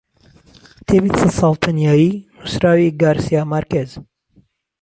کتێبی 0.79 1.11
سەد 1.19 1.31
ساڵ 1.39 1.53
تەنیایی 1.63 2.13
نووسراوی 2.35 2.95
گارسیا 3.01 3.41
مارکێز 3.51 3.91